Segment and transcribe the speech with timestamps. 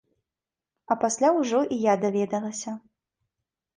[0.95, 2.71] А пасля ўжо і я даведалася.